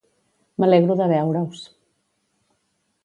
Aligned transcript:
M'alegro 0.63 0.95
de 1.01 1.09
veure-us. 1.13 1.61